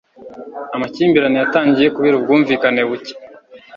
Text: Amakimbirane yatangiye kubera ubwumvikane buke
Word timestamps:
Amakimbirane 0.75 1.37
yatangiye 1.39 1.89
kubera 1.95 2.17
ubwumvikane 2.17 2.81
buke 2.89 3.13